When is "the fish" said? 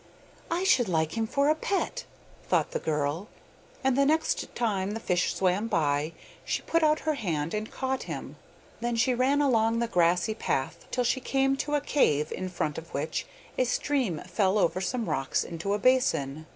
4.95-5.35